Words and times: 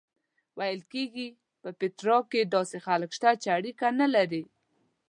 ویل 0.57 0.81
کېږي 0.93 1.27
په 1.61 1.69
پیترا 1.79 2.17
کې 2.31 2.41
داسې 2.55 2.77
خلک 2.85 3.09
شته 3.17 3.29
چې 3.41 3.47
اړیکه 3.57 3.87
نه 3.99 4.07
لري. 4.15 4.43